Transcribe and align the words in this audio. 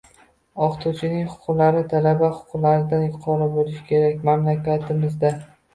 O'qituvchining 0.67 1.27
huquqlari 1.33 1.83
talaba 1.93 2.31
huquqlaridan 2.39 3.07
yuqori 3.07 3.53
bo'lishi 3.59 3.87
kerak 3.95 4.29
Mamlakatimizda 4.33 5.39